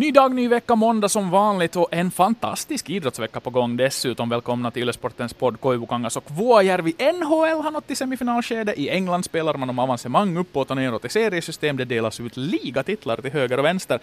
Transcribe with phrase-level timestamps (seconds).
[0.00, 4.28] Ny dag, ny vecka, måndag som vanligt och en fantastisk idrottsvecka på gång dessutom.
[4.28, 6.94] Välkomna till Ylesportens podd Koivukangas och Vuojärvi.
[6.98, 8.80] NHL har nått till semifinalskede.
[8.80, 11.76] I England spelar man om avancemang uppåt och neråt i seriesystem.
[11.76, 14.00] Det delas ut ligatitlar till höger och vänster.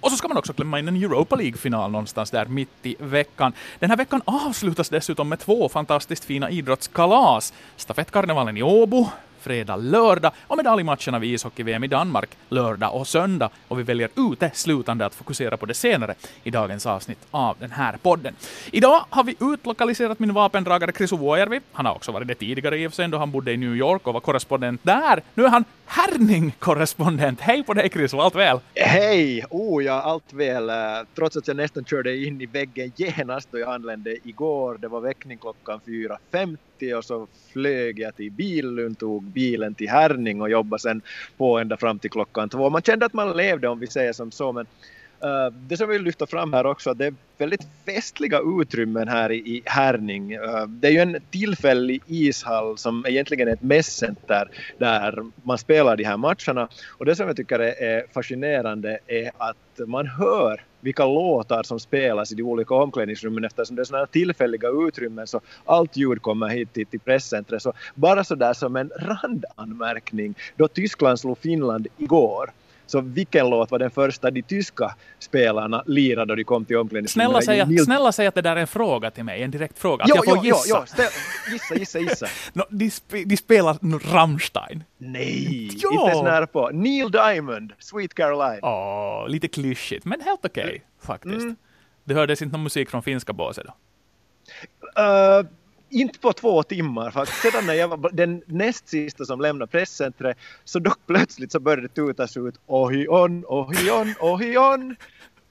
[0.00, 3.52] Och så ska man också klämma in en Europa League-final någonstans där mitt i veckan.
[3.78, 7.52] Den här veckan avslutas dessutom med två fantastiskt fina idrottskalas.
[7.76, 9.08] Stafettkarnevalen i Åbo,
[9.40, 13.50] fredag, lördag och medaljmatcherna vid ishockey-VM i Danmark lördag och söndag.
[13.68, 16.14] Och vi väljer uteslutande att fokusera på det senare
[16.44, 18.34] i dagens avsnitt av den här podden.
[18.70, 21.60] Idag har vi utlokaliserat min vapendragare Chris Vuojärvi.
[21.72, 23.76] Han har också varit det tidigare i och för sig då han bodde i New
[23.76, 25.22] York och var korrespondent där.
[25.34, 27.40] Nu är han Herning-korrespondent.
[27.40, 28.58] Hej på dig Chris och allt väl?
[28.74, 29.44] Hej!
[29.50, 30.70] Oh ja, allt väl.
[30.70, 30.76] Eh,
[31.14, 34.78] trots att jag nästan körde in i väggen genast då jag anlände igår.
[34.78, 40.42] Det var väckning klockan 4.50 och så flög jag till Billund, tog bilen till Herning
[40.42, 41.02] och jobbade sen
[41.36, 42.70] på ända fram till klockan två.
[42.70, 44.66] Man kände att man levde om vi säger som så men
[45.24, 49.32] Uh, det som vi vill lyfta fram här också, det är väldigt festliga utrymmen här
[49.32, 50.38] i, i Herning.
[50.38, 55.58] Uh, eh, det är ju en tillfällig ishall som egentligen är ett mässcenter där man
[55.58, 56.68] spelar de här matcherna.
[56.98, 62.32] Och det som jag tycker är fascinerande är att man hör vilka låtar som spelas
[62.32, 66.72] i de olika omklädningsrummen eftersom det är sådana tillfälliga utrymmen så allt ljud kommer hit
[66.72, 67.62] till, till presscentret.
[67.62, 72.50] Så bara sådär som en randanmärkning, då Tyskland slog Finland igår
[72.90, 77.44] så vilken låt var den första de tyska spelarna lirade då de kom till omklädningsrummet?
[77.44, 80.04] Snälla säg, snälla säg att det där är en fråga till mig, en direkt fråga.
[80.04, 80.86] Att jo, jag får jo, gissa.
[80.98, 81.04] Jo,
[81.48, 82.26] jo, gissa, gissa, gissa.
[82.52, 83.78] no, de, sp de spelar
[84.12, 84.84] Rammstein.
[84.98, 85.92] Nej, jo.
[85.92, 86.70] inte ens nära på.
[86.72, 88.60] Neil Diamond, Sweet Caroline.
[88.62, 91.42] Åh, lite klyschigt, men helt okej okay, faktiskt.
[91.42, 91.56] Mm.
[92.04, 93.72] Det hördes inte någon musik från finska båset då?
[95.02, 95.46] Uh,
[95.90, 97.42] inte på två timmar faktiskt.
[97.42, 101.82] Sedan när jag var den näst sista som lämnade presscentret så då plötsligt så började
[101.82, 104.96] det tutas ut Ohion, Ohion, Ohion.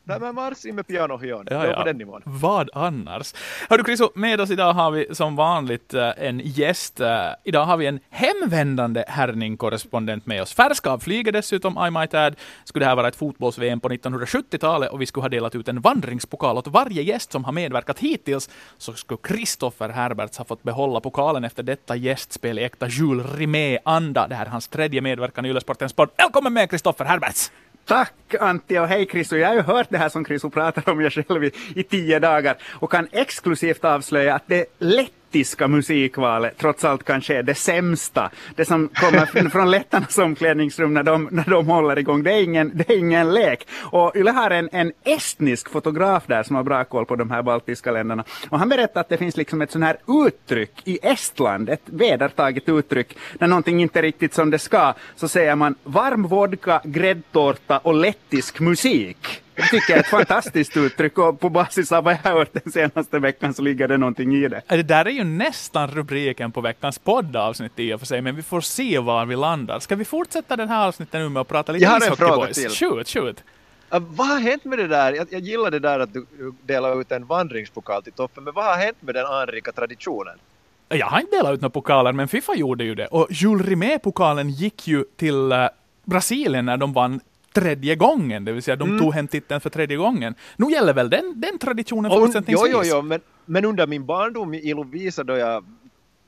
[0.09, 1.47] Nej men Marsi med piano Hion.
[1.49, 1.73] Ja, ja.
[1.73, 2.21] på den nivån.
[2.25, 3.33] Vad annars?
[3.69, 7.01] Hördu Chriso, med oss idag har vi som vanligt uh, en gäst.
[7.01, 7.07] Uh,
[7.43, 10.53] idag har vi en hemvändande Herning-korrespondent med oss.
[10.53, 12.35] Färsk av flyget dessutom, I might add.
[12.63, 15.81] Skulle det här vara ett fotbolls-VM på 1970-talet och vi skulle ha delat ut en
[15.81, 20.99] vandringspokal åt varje gäst som har medverkat hittills, så skulle Kristoffer Herberts ha fått behålla
[20.99, 24.27] pokalen efter detta gästspel i äkta Jules Rimet-anda.
[24.27, 26.09] Det här är hans tredje medverkan i Ylesportens podd.
[26.17, 27.51] Välkommen med Kristoffer Herberts!
[27.89, 29.35] Tack Antti och hej Chriso.
[29.35, 32.19] Jag har ju hört det här som Chriso pratar om jag själv i, i tio
[32.19, 37.43] dagar och kan exklusivt avslöja att det är lätt lettiska musikvalet trots allt kanske är
[37.43, 38.29] det sämsta.
[38.55, 42.71] Det som kommer från lettarnas omklädningsrum när de, när de håller igång, det är ingen,
[42.73, 43.67] det är ingen lek.
[43.91, 47.41] Och Yle har en, en estnisk fotograf där som har bra koll på de här
[47.41, 48.23] baltiska länderna.
[48.49, 52.69] Och han berättar att det finns liksom ett sånt här uttryck i Estland, ett vedertaget
[52.69, 57.77] uttryck, när någonting inte är riktigt som det ska, så säger man varm vodka, gräddtårta
[57.77, 59.41] och lettisk musik.
[59.59, 62.53] Det tycker jag är ett fantastiskt uttryck och på basis av vad jag har hört
[62.63, 64.61] den senaste veckan så ligger det någonting i det.
[64.67, 68.41] Det där är ju nästan rubriken på veckans poddavsnitt i och för sig, men vi
[68.41, 69.79] får se var vi landar.
[69.79, 72.19] Ska vi fortsätta den här avsnittet nu med att prata lite ishockey boys?
[72.19, 72.69] Jag har en fråga till.
[72.69, 73.43] Shoot, shoot.
[73.93, 75.13] Uh, vad har hänt med det där?
[75.13, 76.25] Jag, jag gillar det där att du
[76.61, 80.37] delar ut en vandringspokal till toppen, men vad har hänt med den anrika traditionen?
[80.89, 83.07] Jag har inte delat ut några pokaler, men Fifa gjorde ju det.
[83.07, 85.67] Och Jules Rimet-pokalen gick ju till uh,
[86.03, 87.19] Brasilien när de vann
[87.59, 88.99] tredje gången, det vill säga de mm.
[88.99, 90.35] tog hem titeln för tredje gången.
[90.57, 92.71] Nu gäller väl den, den traditionen fortsättningsvis?
[92.71, 95.63] Jo, jo, jo, men, men under min barndom i Lovisa då jag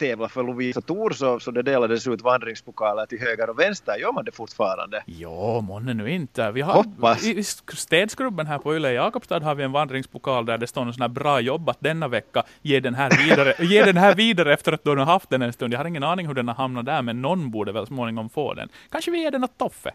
[0.02, 3.96] tävla för Lovisa Tor så, så det delades ut vandringspokaler till höger och vänster.
[4.00, 5.04] Gör man det fortfarande?
[5.06, 6.52] Jo, månne nu inte.
[6.52, 7.24] Vi har, Hoppas.
[7.24, 7.44] I, i
[7.74, 11.10] städskrubben här på Yle Jakobstad har vi en vandringspokal där det står någon sån här
[11.10, 12.44] bra jobbat denna vecka.
[12.62, 15.54] Ge den här vidare, ge den här vidare efter att du har haft den en
[15.54, 15.74] stund.
[15.74, 18.54] Jag har ingen aning hur den har hamnat där, men någon borde väl småningom få
[18.54, 18.70] den.
[18.90, 19.92] Kanske vi ger den åt Toffe?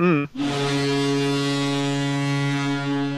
[0.00, 0.28] Mm.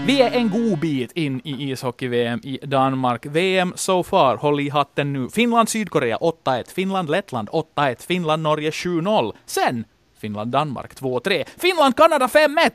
[0.07, 3.27] Vi är en god bit in i ishockey-VM i Danmark.
[3.27, 5.29] VM so far, håll i hatten nu.
[5.29, 9.33] Finland-Sydkorea 8-1, Finland-Lettland 8-1, Finland-Norge 7-0.
[9.47, 9.85] Sen
[10.19, 12.71] Finland-Danmark 2-3, Finland-Kanada 5-1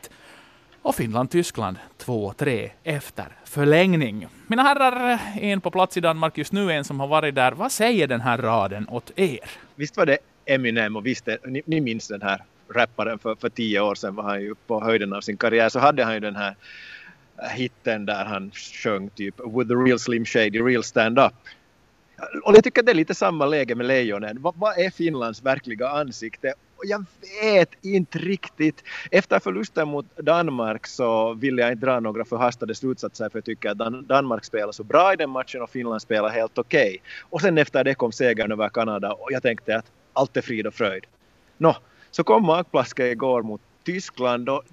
[0.82, 4.28] och Finland-Tyskland 2-3 efter förlängning.
[4.48, 7.52] Mina herrar, en på plats i Danmark just nu, en som har varit där.
[7.52, 9.50] Vad säger den här raden åt er?
[9.76, 13.80] Visst var det Eminem och visst, ni, ni minns den här rapparen för, för tio
[13.80, 16.36] år sedan var han ju på höjden av sin karriär så hade han ju den
[16.36, 16.56] här
[17.56, 21.34] hitten där han sjöng typ With the real Slim Shady, real stand-up.
[22.44, 24.42] Och jag tycker det är lite samma läge med Lejonen.
[24.42, 26.54] Vad, vad är Finlands verkliga ansikte?
[26.78, 27.06] Och jag
[27.42, 28.84] vet inte riktigt.
[29.12, 33.70] Efter förlusten mot Danmark så ville jag inte dra några förhastade slutsatser för jag tycker
[33.70, 36.88] att Dan Danmark spelar så bra i den matchen och Finland spelar helt okej.
[36.88, 37.00] Okay.
[37.30, 40.68] Och sen efter det kom segern över Kanada och jag tänkte att allt är frid
[40.68, 41.06] och fröjd.
[41.58, 41.76] Nå,
[42.12, 44.64] så kom magplasket igår mot Tyskland och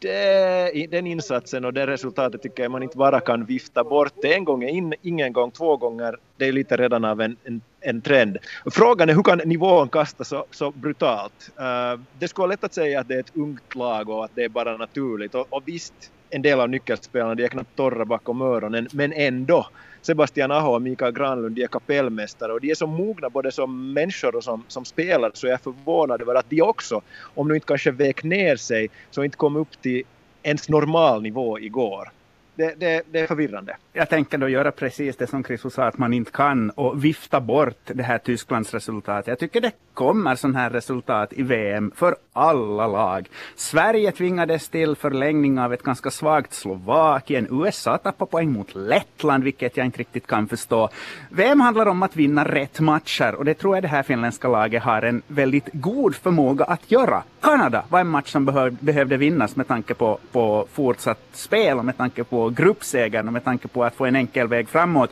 [0.00, 4.12] det, den insatsen och det resultatet tycker jag man inte bara kan vifta bort.
[4.22, 6.16] Det en gång är in, ingen gång, två gånger.
[6.36, 8.38] Det är lite redan av en, en, en trend.
[8.70, 11.50] Frågan är hur kan nivån kastas så, så brutalt?
[11.60, 14.30] Uh, det skulle vara lätt att säga att det är ett ungt lag och att
[14.34, 15.34] det är bara naturligt.
[15.34, 19.66] Och, och visst, en del av nyckelspelarna de är knappt torra bakom öronen, men ändå.
[20.02, 23.92] Sebastian Aho och Mikael Granlund, de är kapellmästare och de är så mogna både som
[23.92, 27.02] människor och som, som spelare så jag är förvånad över att de också,
[27.34, 30.02] om de inte kanske vek ner sig, så inte kom upp till
[30.42, 32.10] ens normal nivå igår.
[32.54, 33.76] Det, det, det, är förvirrande.
[33.92, 37.40] Jag tänker då göra precis det som Chris sa att man inte kan och vifta
[37.40, 39.26] bort det här Tysklands resultat.
[39.26, 43.28] Jag tycker det kommer sådana här resultat i VM för alla lag.
[43.56, 47.46] Sverige tvingades till förlängning av ett ganska svagt Slovakien.
[47.50, 50.88] USA tappade poäng mot Lettland, vilket jag inte riktigt kan förstå.
[51.28, 54.82] VM handlar om att vinna rätt matcher och det tror jag det här finländska laget
[54.82, 57.22] har en väldigt god förmåga att göra.
[57.40, 61.84] Kanada var en match som behöv, behövde vinnas med tanke på, på fortsatt spel och
[61.84, 65.10] med tanke på gruppsegern och med tanke på att få en enkel väg framåt.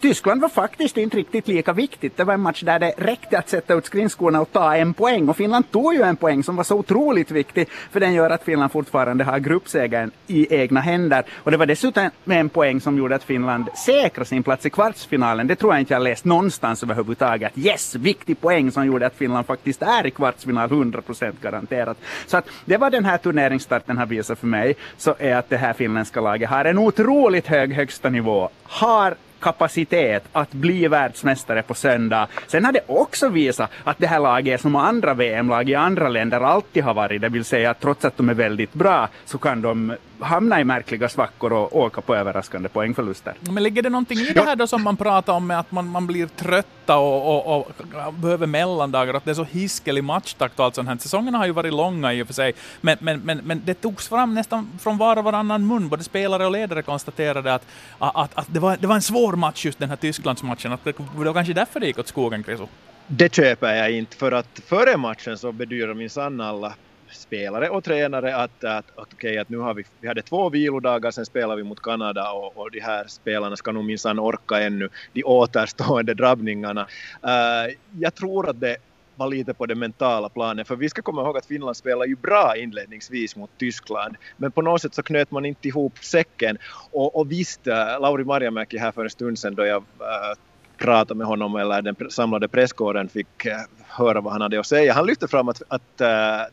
[0.00, 2.16] Tyskland var faktiskt inte riktigt lika viktigt.
[2.16, 5.28] Det var en match där det räckte att sätta ut skridskorna och ta en poäng
[5.28, 8.42] och Finland tog ju en poäng som var så otroligt viktig för den gör att
[8.42, 11.24] Finland fortfarande har gruppsegern i egna händer.
[11.36, 15.46] Och det var dessutom en poäng som gjorde att Finland säkrade sin plats i kvartsfinalen.
[15.46, 17.52] Det tror jag inte jag läst någonstans överhuvudtaget.
[17.58, 21.96] Yes, viktig poäng som gjorde att Finland faktiskt är i kvartsfinal 100% garanterat.
[22.26, 25.56] Så att det var den här turneringsstarten har visat för mig så är att det
[25.56, 28.48] här finländska laget har en otroligt hög högsta nivå.
[28.62, 32.28] Har kapacitet att bli världsmästare på söndag.
[32.46, 36.08] Sen har det också visat att det här laget är som andra VM-lag i andra
[36.08, 39.38] länder alltid har varit, det vill säga att trots att de är väldigt bra så
[39.38, 43.34] kan de hamna i märkliga svackor och åka på överraskande poängförluster.
[43.40, 45.88] Men ligger det någonting i det här då som man pratar om med att man,
[45.88, 50.64] man blir trötta och, och, och behöver mellandagar, att det är så hiskelig matchtakt och
[50.64, 50.96] allt sånt här.
[50.96, 54.08] Säsongerna har ju varit långa i och för sig, men, men, men, men det togs
[54.08, 55.88] fram nästan från var och varannan mun.
[55.88, 57.66] Både spelare och ledare konstaterade att,
[57.98, 60.72] att, att det, var, det var en svår match just den här Tysklandsmatchen.
[60.72, 62.66] Att det var kanske därför det gick åt skogen, Krisu?
[63.06, 66.74] Det köper jag inte, för att före matchen så bedyrade minsann alla
[67.12, 71.10] spelare och tränare att, att, att, okay, att nu har vi, vi hade två vilodagar,
[71.10, 74.88] sen spelar vi mot Kanada och, och de här spelarna ska nog minsann orka ännu
[75.12, 76.86] de återstående drabbningarna.
[77.24, 78.76] Uh, jag tror att det
[79.20, 82.16] var lite på det mentala planet, för vi ska komma ihåg att Finland spelar ju
[82.16, 86.58] bra inledningsvis mot Tyskland, men på något sätt så knöt man inte ihop säcken.
[86.92, 90.38] Och, och visst, äh, Lauri Marjamäki här för en stund sedan då jag äh,
[90.78, 93.56] pratade med honom eller den samlade presskåren fick äh,
[93.86, 94.92] höra vad han hade att säga.
[94.92, 96.08] Han lyfte fram att, att äh,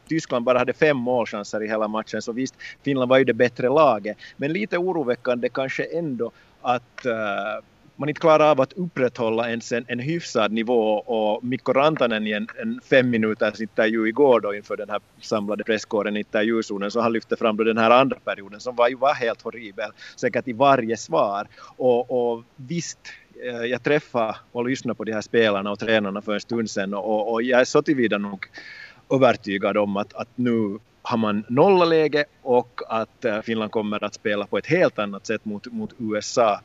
[0.08, 3.70] Tyskland bara hade fem målchanser i hela matchen så visst, Finland var ju det bättre
[3.70, 4.18] laget.
[4.38, 6.32] Men lite oroväckande kanske ändå
[6.62, 7.14] att äh,
[7.98, 12.32] man inte klarar av att upprätthålla ens en, en hyfsad nivå och Mikko Rantanen i
[12.32, 17.02] en, en fem minuters intervju igår då inför den här samlade presskåren i intervjuzonen så
[17.02, 20.48] han lyfte fram då den här andra perioden som var ju var helt horribel säkert
[20.48, 21.48] i varje svar.
[21.60, 23.00] Och, och visst
[23.44, 26.94] eh, jag träffade och lyssnade på de här spelarna och tränarna för en stund sedan
[26.94, 28.46] och, och jag är så tillvida nog
[29.10, 34.46] övertygad om att, att nu har man nollaläge och att äh, Finland kommer att spela
[34.46, 36.62] på ett helt annat sätt mot, mot USA.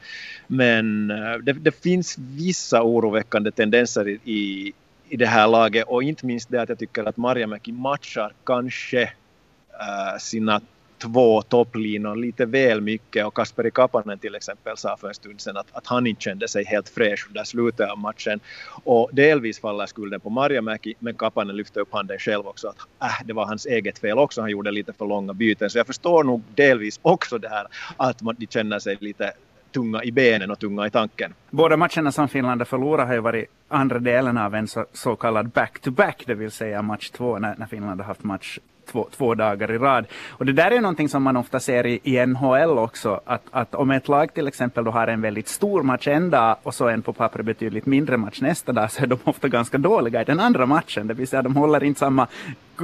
[0.46, 4.72] Men äh, det, det finns vissa oroväckande tendenser i,
[5.08, 9.02] i det här laget och inte minst det att jag tycker att Marjamäki matchar kanske
[9.02, 10.60] äh, sina
[11.02, 15.56] två topplinor lite väl mycket och Kasperi Kapanen till exempel sa för en stund sedan
[15.56, 18.40] att, att han inte kände sig helt fräsch under slutet av matchen.
[18.84, 23.26] Och delvis faller skulden på Marjamäki men Kapanen lyfte upp handen själv också att äh,
[23.26, 25.70] det var hans eget fel också, han gjorde lite för långa byten.
[25.70, 27.66] Så jag förstår nog delvis också det här
[27.96, 29.32] att man, de känner sig lite
[29.72, 31.34] tunga i benen och tunga i tanken.
[31.50, 35.16] Båda matcherna som Finland har förlorat har ju varit andra delen av en så, så
[35.16, 39.34] kallad back-to-back, det vill säga match två när, när Finland har haft match två, två
[39.34, 40.06] dagar i rad.
[40.30, 43.74] Och det där är någonting som man ofta ser i, i NHL också, att, att
[43.74, 46.88] om ett lag till exempel då har en väldigt stor match en dag och så
[46.88, 50.24] en på papper betydligt mindre match nästa dag, så är de ofta ganska dåliga i
[50.24, 52.26] den andra matchen, det vill säga de håller inte samma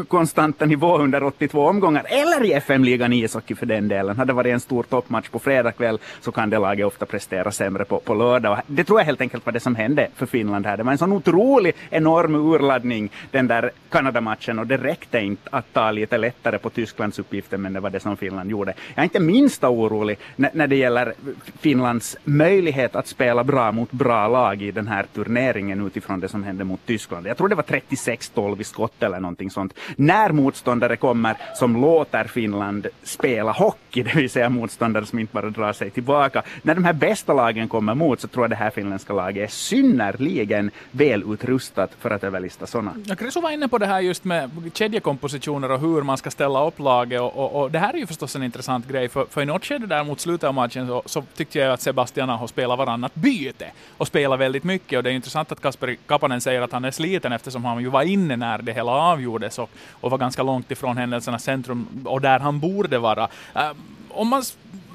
[0.05, 4.17] konstanta nivå under 82 omgångar, eller i FM-ligan i ishockey för den delen.
[4.17, 7.53] Hade det varit en stor toppmatch på fredag kväll så kan det laget ofta prestera
[7.53, 8.53] sämre på, på lördag.
[8.53, 10.77] Och det tror jag helt enkelt var det som hände för Finland här.
[10.77, 15.73] Det var en sån otrolig, enorm urladdning den där Kanadamatchen och det räckte inte att
[15.73, 18.75] ta lite lättare på Tysklands uppgifter, men det var det som Finland gjorde.
[18.95, 21.15] Jag är inte minsta orolig när det gäller
[21.61, 26.45] Finlands möjlighet att spela bra mot bra lag i den här turneringen utifrån det som
[26.45, 27.27] hände mot Tyskland.
[27.27, 32.25] Jag tror det var 36-12 i skott eller någonting sånt när motståndare kommer som låter
[32.25, 36.43] Finland spela hockey, det vill säga motståndare som inte bara drar sig tillbaka.
[36.63, 39.53] När de här bästa lagen kommer mot så tror jag det här finländska laget är
[39.53, 42.95] synnerligen välutrustat för att överlista sådana.
[43.07, 46.67] Ja, Krisu var inne på det här just med kedjekompositioner och hur man ska ställa
[46.67, 49.43] upp laget och, och, och, det här är ju förstås en intressant grej för, för
[49.43, 52.49] i något skede där mot slutet av matchen så, så tyckte jag att Sebastian Aho
[52.49, 53.67] spelade varannat byte
[53.97, 56.91] och spelade väldigt mycket och det är intressant att Kasper Kapanen säger att han är
[56.91, 60.71] sliten eftersom han ju var inne när det hela avgjordes och, och var ganska långt
[60.71, 63.29] ifrån händelsernas centrum och där han borde vara.
[63.57, 63.73] Uh,
[64.09, 64.43] om man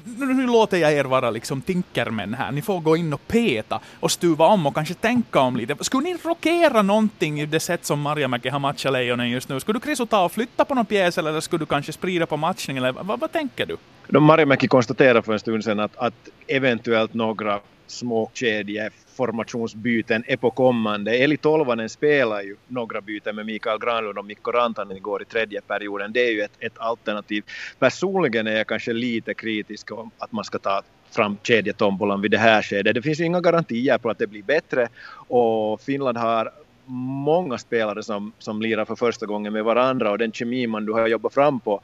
[0.04, 2.52] nu låter jag er vara liksom tinkermän här.
[2.52, 5.84] Ni får gå in och peta och stuva om och kanske tänka om lite.
[5.84, 9.60] Skulle ni rockera någonting i det sätt som Marjamäki har matchat Lejonen just nu?
[9.60, 12.36] Skulle du Krisu ta och flytta på någon pjäs eller skulle du kanske sprida på
[12.36, 12.84] matchningen?
[12.84, 14.20] Eller vad, vad tänker du?
[14.20, 21.16] Marjamäki konstaterade för en stund sedan att, att eventuellt några små kedjeformationsbyten är på kommande.
[21.16, 25.60] Eli Tolvanen spelar ju några byten med Mikael Granlund och Mikko Rantanen igår i tredje
[25.60, 26.12] perioden.
[26.12, 27.44] Det är ju ett, ett alternativ.
[27.78, 32.38] Personligen är jag kanske lite kritisk om att man ska ta fram kedjetombolan vid det
[32.38, 32.94] här skedet.
[32.94, 34.88] Det finns ju inga garantier på att det blir bättre
[35.28, 36.50] och Finland har
[36.86, 40.92] många spelare som, som lirar för första gången med varandra och den kemi man du
[40.92, 41.80] har jobbat fram på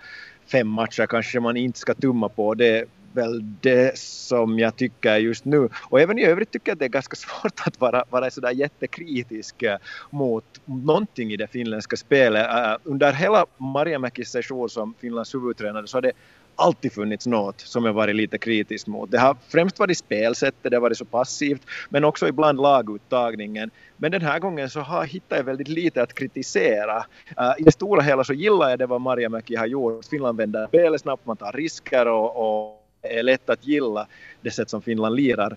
[0.53, 2.55] fem matcher kanske man inte ska tumma på.
[2.55, 5.69] Det, väl det som jag tycker just nu.
[5.83, 8.51] Och även i övrigt tycker jag att det är ganska svårt att vara, vara sådär
[8.51, 9.79] jättekritisk eh,
[10.11, 12.47] mot någonting i det finländska spelet.
[12.47, 16.13] Uh, under hela Marjamäkis session som Finlands huvudtränare så har det
[16.55, 19.11] alltid funnits något som jag varit lite kritisk mot.
[19.11, 23.71] Det har främst varit spelsättet, det har varit så passivt, men också ibland laguttagningen.
[23.97, 26.97] Men den här gången så har, hittar jag väldigt lite att kritisera.
[27.41, 30.05] Uh, I det stora hela så gillar jag det vad Marjamäki har gjort.
[30.05, 32.80] Finland vänder spelet snabbt, man tar risker och, och
[33.19, 34.07] är lätt att gilla
[34.41, 35.57] det sätt som Finland lirar.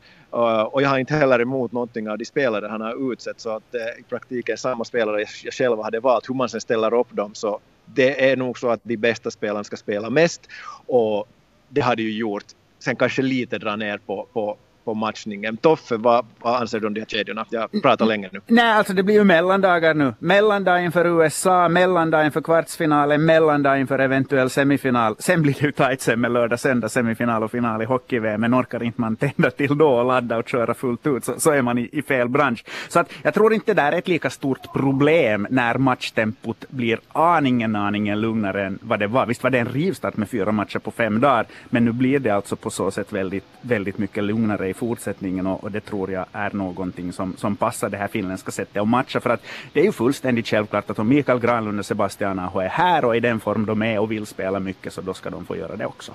[0.72, 3.76] Och jag har inte heller emot någonting av de spelare han har utsett så att
[3.76, 6.30] eh, i praktiken samma spelare jag själv hade valt.
[6.30, 9.64] Hur man sen ställer upp dem så det är nog så att de bästa spelarna
[9.64, 10.42] ska spela mest
[10.86, 11.26] och
[11.70, 12.46] det har de ju gjort.
[12.80, 15.58] Sen kanske lite dra ner på, på på matchningen.
[15.58, 17.46] Toffe, vad, vad anser du om de här kedjorna?
[17.50, 18.42] Jag pratar länge nu.
[18.48, 20.14] Nej, alltså det blir ju mellandagar nu.
[20.20, 25.16] Mellandag inför USA, mellandag inför kvartsfinalen, mellandag inför eventuell semifinal.
[25.20, 28.42] Sen blir det ju tajt sen med lördag, söndag, semifinal och final i hockey-VM.
[28.42, 31.52] Men orkar inte man tända till då och ladda och köra fullt ut så, så
[31.52, 32.66] är man i, i, fel bransch.
[32.90, 37.00] Så att jag tror inte det där är ett lika stort problem när matchtempot blir
[37.08, 39.26] aningen, aningen lugnare än vad det var.
[39.26, 42.30] Visst var det en rivstart med fyra matcher på fem dagar, men nu blir det
[42.30, 46.26] alltså på så sätt väldigt, väldigt mycket lugnare i fortsättningen och, och, det tror jag
[46.32, 49.20] är någonting som, som passar det här finländska sättet att matcha.
[49.20, 52.70] För att det är ju fullständigt självklart att om Mikael Granlund och Sebastian Aho är
[52.70, 55.46] här och i den form de är och vill spela mycket så då ska de
[55.46, 56.12] få göra det också.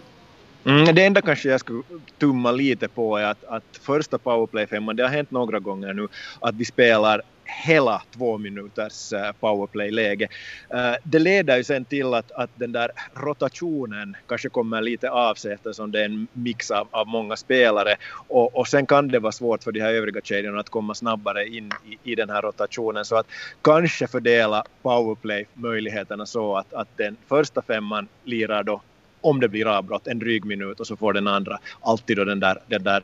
[0.64, 1.82] Mm, det enda kanske jag skulle
[2.18, 6.08] tumma lite på är att, att första powerplay-femman, det har hänt några gånger nu,
[6.40, 10.28] att vi spelar hela två minuters eh, powerplay-läge.
[10.70, 15.34] Eh, det leder ju sen till att, att den där rotationen kanske kommer lite av
[15.34, 17.96] sig eftersom det är en mix av, av många spelare
[18.28, 21.46] och, och sen kan det vara svårt för de här övriga kedjorna att komma snabbare
[21.46, 23.26] in i, i den här rotationen så att
[23.62, 28.82] kanske fördela powerplay-möjligheterna så att, att den första femman lirar då
[29.20, 32.40] om det blir avbrott en dryg minut och så får den andra alltid då den
[32.40, 33.02] där, den där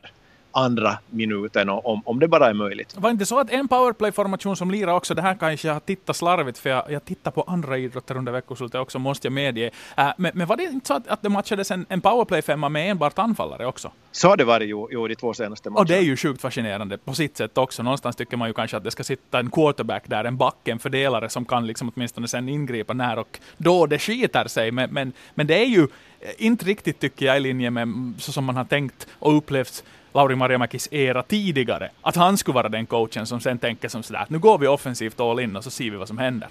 [0.55, 2.95] andra minuten om, om det bara är möjligt.
[2.97, 6.15] Var inte så att en powerplay-formation som lirar också, det här kanske jag har tittat
[6.15, 9.71] slarvigt för jag, jag tittar på andra idrotter under veckoslutet också måste jag medge.
[9.97, 12.91] Äh, men, men var det inte så att, att det matchades en, en powerplay-femma med
[12.91, 13.91] enbart anfallare också?
[14.11, 15.81] Så har det varit ju, ju de två senaste matcherna.
[15.81, 17.83] Och det är ju sjukt fascinerande på sitt sätt också.
[17.83, 20.79] Någonstans tycker man ju kanske att det ska sitta en quarterback där, en back, en
[20.79, 24.71] fördelare som kan liksom åtminstone sen ingripa när och då det skiter sig.
[24.71, 25.87] Men, men, men det är ju
[26.25, 29.83] Eh, inte riktigt tycker jag i linje med så som man har tänkt och upplevt
[30.15, 31.89] Lauri Marjamäkis era tidigare.
[32.01, 34.67] Att han skulle vara den coachen som sen tänker som sådär att nu går vi
[34.67, 36.49] offensivt all in och så ser vi vad som händer.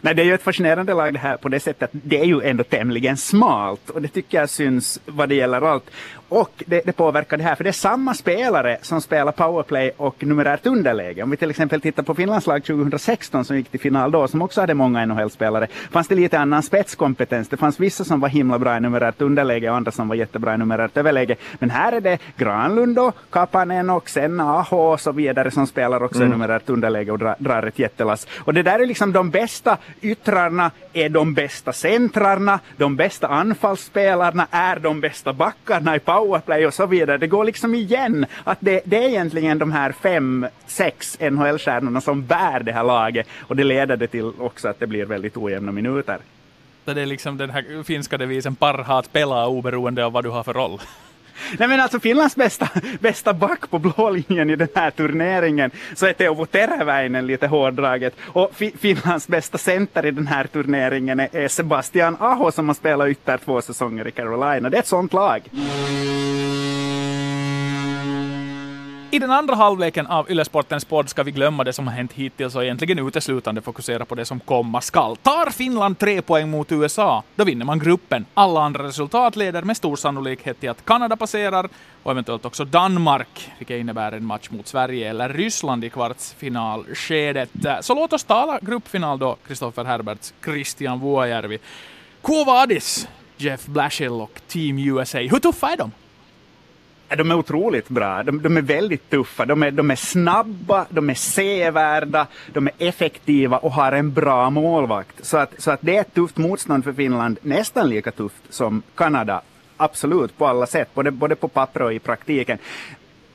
[0.00, 2.24] Nej, det är ju ett fascinerande lag det här på det sättet att det är
[2.24, 5.90] ju ändå tämligen smalt och det tycker jag syns vad det gäller allt.
[6.28, 10.24] Och det, det, påverkar det här, för det är samma spelare som spelar powerplay och
[10.24, 11.22] numerärt underläge.
[11.22, 14.42] Om vi till exempel tittar på Finlands lag 2016 som gick till final då, som
[14.42, 17.48] också hade många NHL-spelare, fanns det lite annan spetskompetens.
[17.48, 20.54] Det fanns vissa som var himla bra i numerärt underläge och andra som var jättebra
[20.54, 21.36] i numerärt överläge.
[21.58, 26.02] Men här är det Granlund och Kapanen och sen Aho och så vidare som spelar
[26.02, 26.28] också mm.
[26.28, 28.26] i numerärt underläge och dra, drar ett jättelass.
[28.38, 34.46] Och det där är liksom de bästa yttrarna, är de bästa centrarna, de bästa anfallsspelarna,
[34.50, 37.18] är de bästa backarna i powerplay och så vidare.
[37.18, 42.26] Det går liksom igen att det, det är egentligen de här fem, sex NHL-stjärnorna som
[42.26, 45.72] bär det här laget och det leder det till också att det blir väldigt ojämna
[45.72, 46.18] minuter.
[46.84, 50.54] Det är liksom den här finska devisen parhaat pelaa oberoende av vad du har för
[50.54, 50.80] roll.
[51.58, 52.68] Nej men alltså Finlands bästa,
[53.00, 58.14] bästa back på blå linjen i den här turneringen så är Teuvo Teräväinen lite hårdraget.
[58.22, 63.08] Och fi, Finlands bästa center i den här turneringen är Sebastian Aho som har spelat
[63.08, 64.70] ytter två säsonger i Carolina.
[64.70, 65.42] Det är ett sånt lag.
[69.14, 72.54] I den andra halvleken av Ylesportens podd ska vi glömma det som har hänt hittills
[72.54, 75.16] och egentligen uteslutande fokusera på det som komma skall.
[75.16, 78.26] Tar Finland tre poäng mot USA, då vinner man gruppen.
[78.34, 81.68] Alla andra resultat leder med stor sannolikhet till att Kanada passerar
[82.02, 87.50] och eventuellt också Danmark, vilket innebär en match mot Sverige eller Ryssland i kvartsfinalskedet.
[87.80, 91.58] Så låt oss tala gruppfinal då, Kristoffer Herberts, Christian Vuojärvi.
[92.22, 95.18] Kuovadis, Jeff Blashill och Team USA.
[95.18, 95.90] Hur tuffa är de?
[97.16, 98.22] De är otroligt bra.
[98.22, 99.44] De, de, är väldigt tuffa.
[99.44, 104.50] De är, de är snabba, de är sevärda, de är effektiva och har en bra
[104.50, 105.24] målvakt.
[105.24, 108.82] Så att, så att det är ett tufft motstånd för Finland, nästan lika tufft som
[108.94, 109.42] Kanada.
[109.76, 112.58] Absolut, på alla sätt, både, både på papper och i praktiken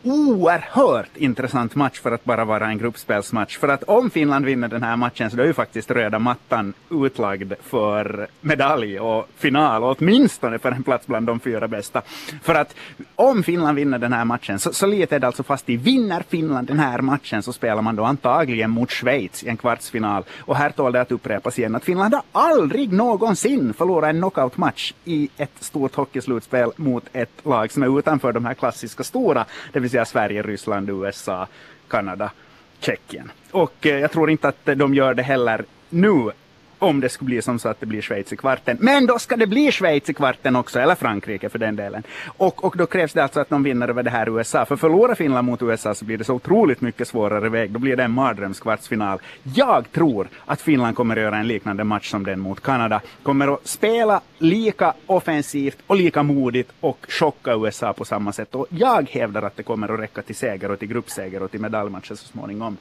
[0.03, 3.58] oerhört intressant match för att bara vara en gruppspelsmatch.
[3.58, 6.74] För att om Finland vinner den här matchen så då är ju faktiskt röda mattan
[6.91, 12.01] utlagd för medalj och final, och åtminstone för en plats bland de fyra bästa.
[12.44, 12.75] För att
[13.15, 16.68] om Finland vinner den här matchen så, så lite det alltså fast i vinner Finland
[16.68, 20.24] den här matchen så spelar man då antagligen mot Schweiz i en kvartsfinal.
[20.39, 24.94] Och här tål det att upprepas igen att Finland har aldrig någonsin förlorat en knockoutmatch
[25.06, 29.79] i ett stort hockeyslutspel mot ett lag som är utanför de här klassiska stora, det
[29.79, 31.48] vill vill säga Sverige, Ryssland, USA,
[31.88, 32.31] Kanada,
[32.79, 33.31] Tjeckien.
[33.51, 36.31] Och eh, jag tror inte att de gör det heller nu
[36.79, 38.77] om det skulle bli som så att det blir Schweiz i kvarten.
[38.79, 42.03] Men då ska det bli Schweiz i kvarten också, eller Frankrike för den delen.
[42.38, 44.65] Och, och då krävs det alltså att de vinner över det här USA.
[44.65, 47.71] För förlorar Finland mot USA så blir det så otroligt mycket svårare väg.
[47.71, 49.19] Då blir det en mardrömskvartsfinal.
[49.43, 53.01] Jag tror att Finland kommer att göra en liknande match som den mot Kanada.
[53.24, 58.55] Kommer att spela lika offensivt och lika modigt och chocka USA på samma sätt.
[58.55, 61.62] Och jag hävdar att det kommer att räcka till seger och till gruppseger och till
[61.62, 62.77] medaljmatcher så småningom.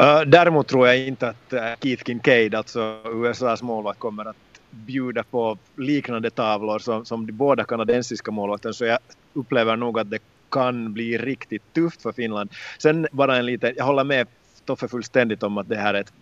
[0.00, 4.36] Uh, däremot tror jag inte att eh, Keith Kincaid, alltså USAs målvakt, kommer att
[4.70, 8.72] bjuda på liknande tavlor som, som de båda kanadensiska målvakterna.
[8.72, 8.98] Så jag
[9.32, 10.18] upplever nog att det
[10.50, 12.50] kan bli riktigt tufft för Finland.
[12.78, 14.26] Sen bara en liten, jag håller med
[14.64, 16.12] Toffe fullständigt om att det här är ett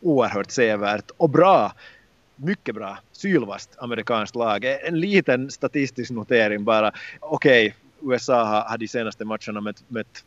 [0.00, 1.72] oerhört sevärt och bra,
[2.36, 4.64] mycket bra, sylvast amerikanskt lag.
[4.64, 6.92] En liten statistisk notering bara.
[7.20, 7.66] Okej,
[8.00, 10.24] okay, USA har, har de senaste matcherna mött, mött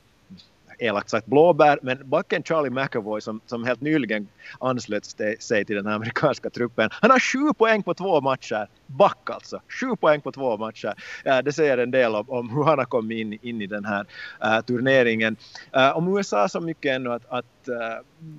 [0.77, 4.27] elakt sagt blåbär, men backen Charlie McAvoy som, som helt nyligen
[4.59, 5.05] anslöt
[5.40, 8.68] sig till den här amerikanska truppen, han har sju poäng på två matcher.
[8.85, 10.94] Back alltså, sju poäng på två matcher.
[11.27, 13.85] Uh, det säger en del om, om hur han har kommit in, in i den
[13.85, 14.05] här
[14.46, 15.35] uh, turneringen.
[15.75, 17.46] Uh, om USA så mycket ännu att, att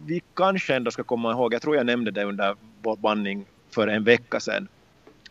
[0.06, 3.88] vi kanske ändå ska komma ihåg, jag tror jag nämnde det under vår bandning för
[3.88, 4.68] en vecka sedan,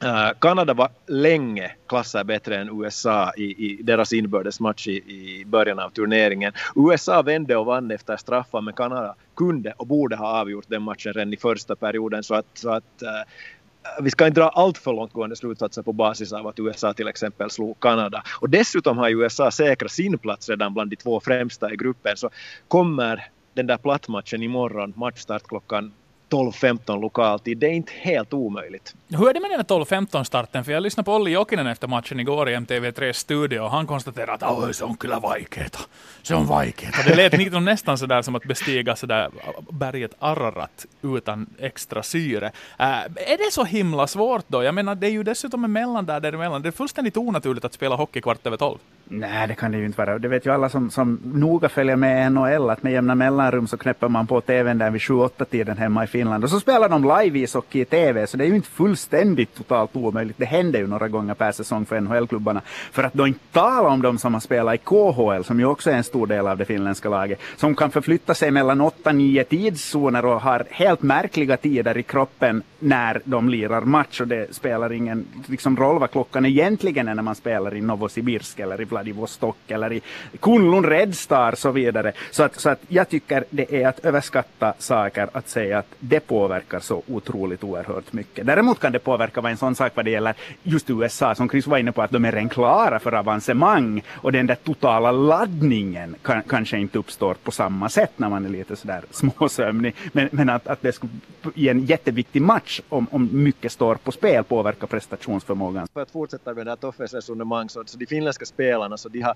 [0.04, 5.80] Äh, Kanada var länge klasser bättre än USA i, i deras inbördesmatch i, i, början
[5.80, 6.54] av turneringen.
[6.76, 11.14] USA vände och vann efter straffar men Kanada kunde och borde ha avgjort den matchen
[11.14, 13.10] redan i första perioden så att, så att uh,
[14.04, 17.50] vi ska inte dra allt för långtgående slutsatser på basis av att USA till exempel
[17.50, 18.24] slog Kanada.
[18.40, 22.30] Och dessutom har USA säkrat sin plats redan bland de två främsta i gruppen så
[22.68, 25.92] kommer den där plattmatchen imorgon, matchstart klockan
[26.30, 27.58] 12-15 lokaltid.
[27.58, 28.96] Det är inte helt omöjligt.
[29.10, 30.63] Hur är det med den 12-15 starten?
[30.63, 34.46] För jag lyssnade på Olli Jokinen efter matchen igår i MTV3 studio och han konstaterade
[34.46, 35.80] att Oj, se on kyllä vaikeeta.
[36.22, 36.98] Se on vaikeeta.
[37.10, 42.52] Det lät liksom nästan sådär som att bestiga sådär äh, berget Ararat utan extra syre.
[42.80, 44.63] Äh, är det så himla svårt då?
[44.63, 46.62] Jag menar, det är ju dessutom emellan där däremellan.
[46.62, 48.78] Det är fullständigt onaturligt att spela hockey kvart över tolv.
[49.10, 50.20] Nej, det kan det ju inte vara.
[50.20, 53.78] Det vet ju alla som, som noga följer med NHL att med jämna mellanrum så
[53.78, 57.04] knäpper man på TVn där vid 7-8 tiden hemma i Finland och så spelar de
[57.04, 60.38] live-ishockey i TV så det är ju inte fullständigt totalt omöjligt.
[60.38, 62.62] Det händer ju några gånger per säsong för NHL-klubbarna.
[62.91, 65.91] För att då inte tala om de som har spelat i KHL som ju också
[65.91, 70.26] är en stor del av det finländska laget som kan förflytta sig mellan 8-9 tidszoner
[70.26, 75.26] och har helt märkliga tider i kroppen när de lirar match och det spelar ingen
[75.46, 78.97] liksom, roll vad klockan egentligen är när man spelar i Novosibirsk eller i Vladivostok
[79.72, 80.02] eller i
[80.40, 82.14] Kunlun Red Star och så vidare.
[82.32, 86.20] Så att, så att jag tycker det är att överskatta saker att säga att det
[86.20, 88.46] påverkar så otroligt oerhört mycket.
[88.46, 90.34] Däremot kan det påverka vad en sån sak vad det gäller
[90.64, 94.32] just USA som Chris var inne på att de är redan klara för avancemang och
[94.32, 98.76] den där totala laddningen kan, kanske inte uppstår på samma sätt när man är lite
[98.76, 99.96] sådär småsömnig.
[100.12, 101.12] Men, men att, att det skulle
[101.56, 105.88] i en jätteviktig match om, om mycket står på spel påverka prestationsförmågan.
[105.94, 109.10] För att fortsätta med det här Toffes resonemang så, så de finländska spelarna så alltså,
[109.10, 109.36] de har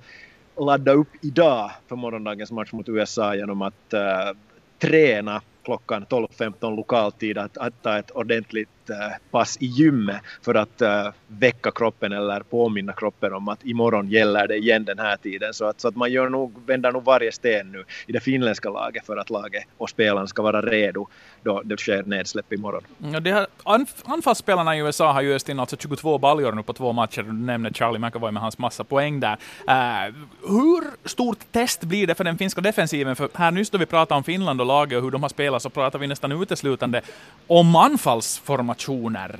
[0.57, 4.37] laddat upp idag för morgondagens match mot USA genom att uh,
[4.79, 10.81] träna klockan 12.15 lokaltid att, att ta ett ordentligt Eh, pass i gymmet för att
[10.81, 15.53] eh, väcka kroppen eller påminna kroppen om att imorgon gäller det igen den här tiden.
[15.53, 18.69] Så att, så att man gör nog, vänder nog varje sten nu i det finländska
[18.69, 21.07] laget för att laget och spelarna ska vara redo
[21.43, 22.83] då det sker nedsläpp imorgon.
[22.97, 26.63] Ja, det här, anf anfallsspelarna i USA har ju öst in alltså 22 baljor nu
[26.63, 27.23] på två matcher.
[27.23, 29.37] Du nämnde Charlie McAvoy med hans massa poäng där.
[29.69, 30.15] Uh,
[30.47, 33.15] hur stort test blir det för den finska defensiven?
[33.15, 35.61] För här nyss då vi pratade om Finland och laget och hur de har spelat
[35.61, 37.01] så pratar vi nästan uteslutande
[37.47, 38.80] om anfallsformation.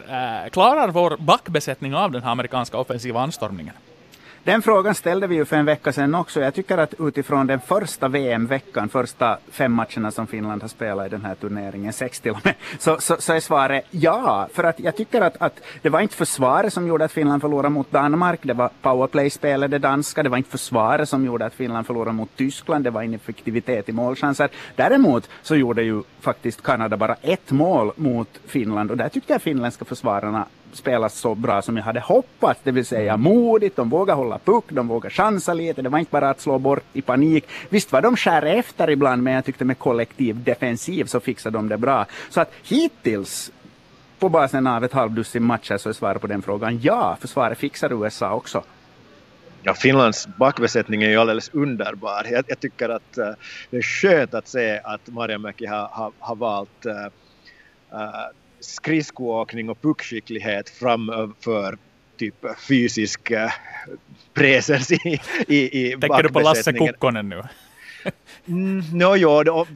[0.10, 3.74] Uh, klarar vår backbesättning av den här amerikanska offensiva anstormningen?
[4.44, 6.40] Den frågan ställde vi ju för en vecka sedan också.
[6.40, 11.10] Jag tycker att utifrån den första VM-veckan, första fem matcherna som Finland har spelat i
[11.10, 14.48] den här turneringen, sex till och med, så, så, så är svaret ja.
[14.54, 17.70] För att jag tycker att, att det var inte försvaret som gjorde att Finland förlorade
[17.70, 21.88] mot Danmark, det var powerplay-spelet, det danska, det var inte försvaret som gjorde att Finland
[21.88, 24.50] förlorade mot Tyskland, det var ineffektivitet i målchanser.
[24.76, 29.42] Däremot så gjorde ju faktiskt Kanada bara ett mål mot Finland och där tyckte jag
[29.42, 34.16] finländska försvararna spelat så bra som jag hade hoppats, det vill säga modigt, de vågar
[34.16, 37.46] hålla puck, de vågar chansa lite, det var inte bara att slå bort i panik.
[37.70, 41.70] Visst var de skär efter ibland, men jag tyckte med kollektiv defensiv så fixade de
[41.70, 42.06] det bra.
[42.30, 43.52] Så att hittills
[44.20, 48.04] på basen av ett halvdussin matcher så är svaret på den frågan ja, försvaret fixar
[48.04, 48.64] USA också.
[49.64, 52.28] Ja, Finlands backbesättning är ju alldeles underbar.
[52.32, 53.26] Jag, jag tycker att uh,
[53.70, 58.28] det är skönt att se att Mariamäki har, har, har valt uh, uh,
[58.62, 61.78] skridskoåkning och puckskicklighet framför
[62.18, 63.52] typ fysisk äh,
[64.34, 67.44] presens i, i, i Tänker du på Lasse Kukkonen nu?
[68.46, 69.68] mm, no, jo, då,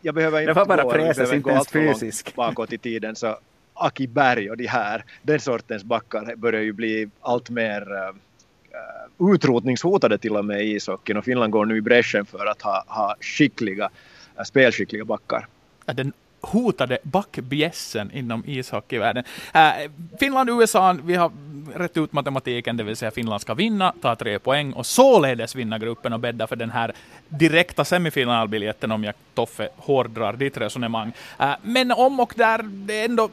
[0.00, 2.34] jag behöver inte det var bara presens, inte ens fysisk.
[2.34, 3.38] bakåt i tiden så
[3.74, 10.18] Aki Berg och de här, den sortens backar börjar ju bli allt mer uh, utrotningshotade
[10.18, 13.16] till och med i ishockeyn och Finland går nu i bräschen för att ha, ha
[13.20, 13.90] skickliga,
[14.38, 15.46] uh, spelskickliga backar.
[15.86, 16.12] Den
[16.42, 19.24] hotade backbjässen inom ishockeyvärlden.
[19.54, 19.72] Äh,
[20.20, 21.32] Finland, USA, vi har
[21.74, 25.78] rätt ut matematiken, det vill säga Finland ska vinna, ta tre poäng och således vinna
[25.78, 26.92] gruppen och bädda för den här
[27.28, 31.12] direkta semifinalbiljetten om jag, Toffe, hårdrar ditt resonemang.
[31.38, 33.28] Äh, men om och där det är ändå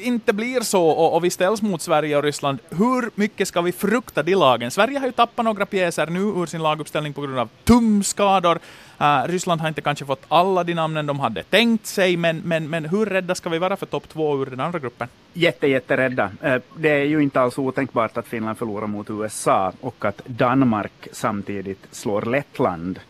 [0.00, 3.72] inte blir så och, och, vi ställs mot Sverige och Ryssland, hur mycket ska vi
[3.72, 4.70] frukta de lagen?
[4.70, 8.58] Sverige har ju tappat några pjäser nu ur sin laguppställning på grund av tumskador.
[9.00, 12.70] Uh, Ryssland har inte kanske fått alla de namnen de hade tänkt sig, men, men,
[12.70, 15.08] men hur rädda ska vi vara för topp två ur den andra gruppen?
[15.32, 16.30] Jätte, jätterädda.
[16.42, 21.08] Eh, det är ju inte alls otänkbart att Finland förlorar mot USA och att Danmark
[21.12, 23.00] samtidigt slår Lettland.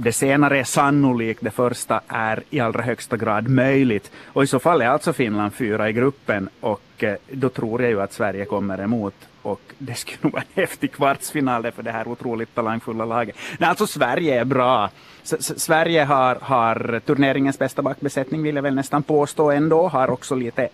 [0.00, 4.10] Det senare är sannolikt, det första är i allra högsta grad möjligt.
[4.26, 7.90] Och i så fall är alltså Finland fyra i gruppen och eh, då tror jag
[7.90, 11.90] ju att Sverige kommer emot och det skulle nog vara en häftig kvartsfinal för det
[11.90, 13.36] här otroligt talangfulla laget.
[13.58, 14.90] Nej, alltså Sverige är bra.
[15.24, 20.34] S Sverige har, har turneringens bästa backbesättning vill jag väl nästan påstå ändå, har också
[20.34, 20.68] lite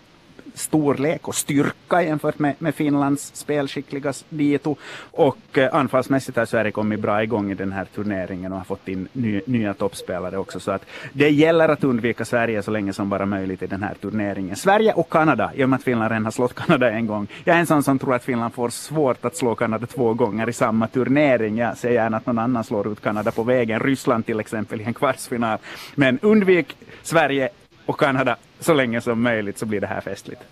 [0.54, 4.76] storlek och styrka jämfört med, med Finlands spelskickliga dito.
[5.10, 8.88] Och eh, anfallsmässigt har Sverige kommit bra igång i den här turneringen och har fått
[8.88, 10.60] in ny, nya toppspelare också.
[10.60, 13.94] Så att det gäller att undvika Sverige så länge som bara möjligt i den här
[13.94, 14.56] turneringen.
[14.56, 17.26] Sverige och Kanada, i och med att Finland redan har slått Kanada en gång.
[17.44, 20.48] Jag är en sån som tror att Finland får svårt att slå Kanada två gånger
[20.48, 21.58] i samma turnering.
[21.58, 23.80] Jag ser gärna att någon annan slår ut Kanada på vägen.
[23.80, 25.58] Ryssland till exempel i en kvartsfinal.
[25.94, 27.48] Men undvik Sverige
[27.86, 30.42] och Kanada så länge som möjligt så blir det här festligt.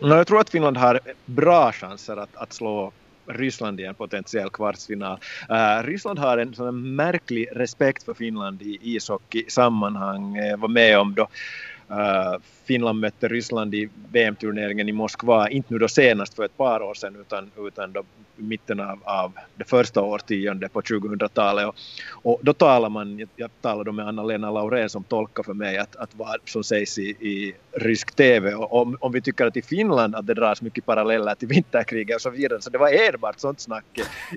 [0.00, 2.92] Jag tror att Finland har bra chanser att, att slå
[3.26, 5.18] Ryssland i en potentiell kvartsfinal.
[5.50, 10.36] Uh, Ryssland har en sån märklig respekt för Finland i ishockey-sammanhang.
[10.36, 11.28] Jag var med om då
[11.90, 16.82] Eh, Finland mötte Ryssland i VM-turneringen i Moskva, inte nu då senast för ett par
[16.82, 18.02] år sedan utan, utan då
[18.36, 21.66] mitten av, av det första årtiondet på 2000-talet.
[21.66, 21.74] Och,
[22.12, 25.96] och, då talar man, jag, jag talade med Anna-Lena Laurén som tolkar för mig att,
[25.96, 29.62] att vad som sägs i, i rysk TV och om, om vi tycker att i
[29.62, 33.40] Finland att det dras mycket paralleller till vinterkriget och så vidare så det var enbart
[33.40, 33.84] sånt snack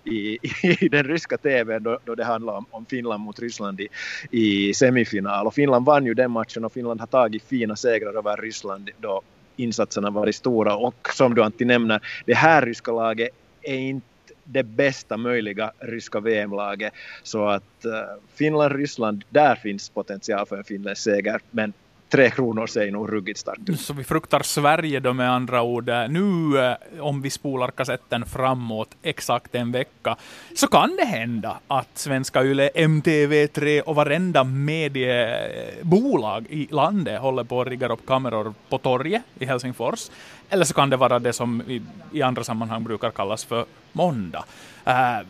[0.05, 0.39] i, i,
[0.79, 3.87] i den ryska TVn, då, då det handlade om, om Finland mot Ryssland i,
[4.31, 8.37] i semifinal och Finland vann ju den matchen och Finland har tagit fina segrar över
[8.37, 9.21] Ryssland då
[9.55, 13.29] insatserna varit stora och som du Antti nämner, det här ryska laget
[13.61, 14.05] är inte
[14.43, 16.93] det bästa möjliga ryska VM-laget.
[17.23, 17.91] Så att uh,
[18.35, 21.41] Finland-Ryssland, där finns potential för en finländsk seger.
[21.51, 21.73] Men
[22.09, 23.77] tre kronor säger nog ruggigt starkt mm.
[23.77, 25.89] Så vi fruktar Sverige då med andra ord.
[25.89, 30.15] Eh, nu eh, om vi spolar kassetten framåt exakt en vecka
[30.55, 37.61] så kan det hända att svenska YLE, MTV3 och varenda mediebolag i landet håller på
[37.61, 40.09] att rigga upp kameror på torget i Helsingfors
[40.49, 41.81] eller så kan det vara det som i,
[42.11, 44.43] i andra sammanhang brukar kallas för måndag.
[44.87, 45.25] Uh,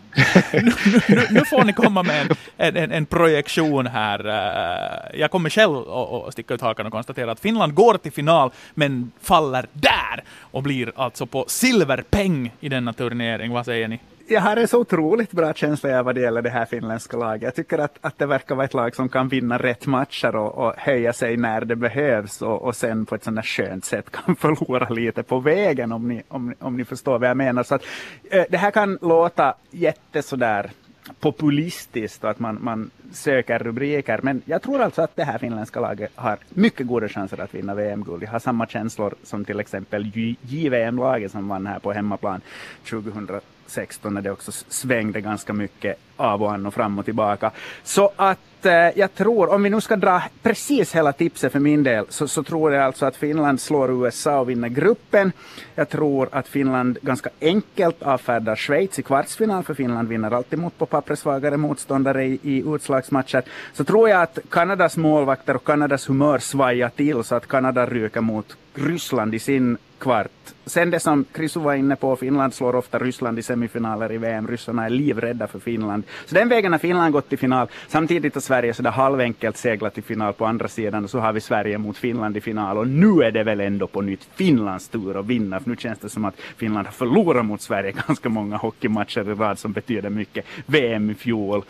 [0.53, 0.71] nu,
[1.07, 4.27] nu, nu, får ni komma med en, en, en projektion här.
[4.27, 8.51] Uh, jag kommer själv att sticka ut hakan och konstatera att Finland går till final,
[8.73, 13.51] men faller där och blir alltså på silverpeng i denna turnering.
[13.51, 13.99] Vad säger ni?
[14.29, 17.41] Jag har en så otroligt bra känsla vad det gäller det här finländska laget.
[17.41, 20.67] Jag tycker att, att det verkar vara ett lag som kan vinna rätt matcher och,
[20.67, 24.35] och höja sig när det behövs och, och sen på ett sådant skönt sätt kan
[24.35, 27.63] förlora lite på vägen om ni, om, om ni förstår vad jag menar.
[27.63, 27.83] Så att,
[28.31, 30.71] eh, det här kan låta jätte sådär
[31.19, 34.19] populistiskt och att man, man söker rubriker.
[34.23, 37.75] Men jag tror alltså att det här finländska laget har mycket goda chanser att vinna
[37.75, 38.23] VM-guld.
[38.23, 40.11] Jag har samma känslor som till exempel
[40.41, 42.41] JVM-laget som vann här på hemmaplan
[42.89, 43.27] 2000
[43.69, 47.51] 16 när det också svängde ganska mycket av och an och fram och tillbaka.
[47.83, 51.83] Så att eh, jag tror, om vi nu ska dra precis hela tipset för min
[51.83, 55.31] del, så, så, tror jag alltså att Finland slår USA och vinner gruppen.
[55.75, 60.77] Jag tror att Finland ganska enkelt avfärdar Schweiz i kvartsfinal, för Finland vinner alltid mot
[60.77, 63.43] på pappret svagare motståndare i, i utslagsmatcher.
[63.73, 68.21] Så tror jag att Kanadas målvakter och Kanadas humör svajar till så att Kanada ryker
[68.21, 70.31] mot Ryssland i sin kvart.
[70.65, 74.47] Sen det som Krisu var inne på, Finland slår ofta Ryssland i semifinaler i VM.
[74.47, 76.03] Ryssarna är livrädda för Finland.
[76.25, 77.67] Så den vägen har Finland gått till final.
[77.87, 81.41] Samtidigt har Sverige sådär halvenkelt seglat till final på andra sidan och så har vi
[81.41, 82.77] Sverige mot Finland i final.
[82.77, 85.59] Och nu är det väl ändå på nytt Finlands tur att vinna.
[85.59, 89.33] För nu känns det som att Finland har förlorat mot Sverige ganska många hockeymatcher i
[89.33, 90.45] rad som betyder mycket.
[90.65, 91.63] VM i fjol,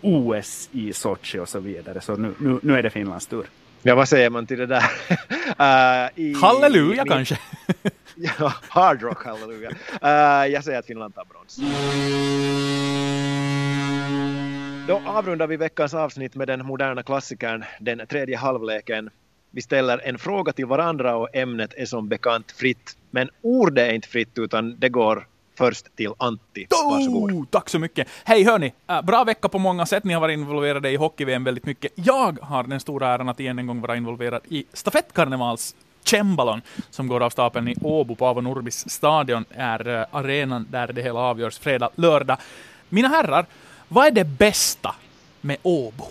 [0.00, 2.00] OS i Sochi och så vidare.
[2.00, 3.46] Så nu, nu, nu är det Finlands tur.
[3.86, 4.82] Ja, vad säger man till det där?
[4.82, 7.38] uh, i, halleluja i, kanske?
[8.16, 9.70] ja, hard rock halleluja.
[9.70, 11.56] Uh, jag säger att Finland tar brons.
[14.88, 19.10] Då avrundar vi veckans avsnitt med den moderna klassikern, den tredje halvleken.
[19.50, 22.96] Vi ställer en fråga till varandra och ämnet är som bekant fritt.
[23.10, 26.66] Men ordet är inte fritt utan det går först till Antti.
[26.70, 27.32] Varsågod.
[27.32, 28.08] Oh, tack så mycket.
[28.24, 30.04] Hej hörni, äh, bra vecka på många sätt.
[30.04, 31.92] Ni har varit involverade i hockey-VM väldigt mycket.
[31.94, 37.08] Jag har den stora äran att igen en gång vara involverad i stafettkarnevals Cembalon som
[37.08, 41.20] går av stapeln i Åbo på Avo Norbis stadion är uh, arenan där det hela
[41.20, 42.38] avgörs fredag, lördag.
[42.88, 43.46] Mina herrar,
[43.88, 44.94] vad är det bästa
[45.40, 46.04] med Åbo?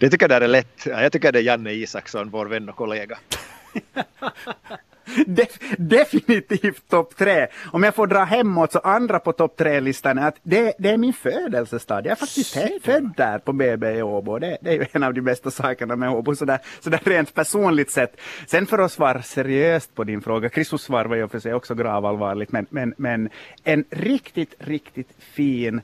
[0.00, 0.86] Det tycker jag är lätt.
[0.86, 3.18] Jag tycker det är Janne Isaksson, vår vän och kollega.
[5.26, 7.46] Def definitivt topp tre.
[7.72, 10.96] Om jag får dra hemåt så andra på topp tre-listan är att det, det, är
[10.96, 12.06] min födelsestad.
[12.06, 14.38] Jag är faktiskt född där på BB i Åbo.
[14.38, 17.90] Det, det, är ju en av de bästa sakerna med Åbo, sådär, sådär rent personligt
[17.90, 18.20] sett.
[18.46, 21.74] Sen för att svara seriöst på din fråga, Christos svar var ju för sig också
[21.74, 23.28] gravallvarligt, men, men, men
[23.64, 25.80] en riktigt, riktigt fin